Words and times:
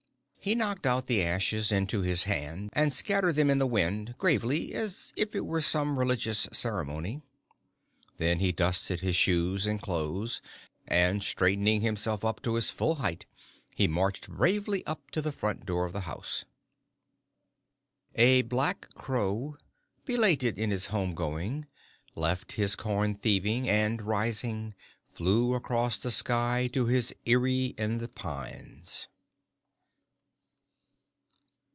He 0.43 0.55
knocked 0.55 0.87
out 0.87 1.05
the 1.05 1.23
ashes 1.23 1.71
into 1.71 2.01
his 2.01 2.23
hand 2.23 2.71
and 2.73 2.91
scattered 2.91 3.35
them 3.35 3.49
to 3.49 3.53
the 3.59 3.67
wind, 3.67 4.15
gravely, 4.17 4.73
as 4.73 5.13
if 5.15 5.35
it 5.35 5.45
were 5.45 5.61
some 5.61 5.99
religious 5.99 6.47
ceremony. 6.51 7.21
Then 8.17 8.39
he 8.39 8.51
dusted 8.51 9.01
his 9.01 9.15
shoes 9.15 9.67
and 9.67 9.79
clothes, 9.79 10.41
and 10.87 11.21
straightening 11.21 11.81
himself 11.81 12.25
up 12.25 12.41
to 12.41 12.55
his 12.55 12.71
full 12.71 12.95
height, 12.95 13.27
he 13.75 13.87
marched 13.87 14.31
bravely 14.31 14.83
up 14.87 15.11
to 15.11 15.21
the 15.21 15.31
front 15.31 15.67
door 15.67 15.85
of 15.85 15.93
the 15.93 15.99
house....... 16.09 16.43
A 18.15 18.41
black 18.41 18.91
crow, 18.95 19.57
belated 20.05 20.57
in 20.57 20.71
his 20.71 20.87
home 20.87 21.13
going, 21.13 21.67
left 22.15 22.53
his 22.53 22.75
corn 22.75 23.13
thieving, 23.13 23.69
and, 23.69 24.01
rising, 24.01 24.73
flew 25.07 25.53
across 25.53 25.99
the 25.99 26.09
sky 26.09 26.67
to 26.73 26.87
his 26.87 27.13
eyrie 27.27 27.75
in 27.77 27.99
the 27.99 28.07
pines. 28.09 29.07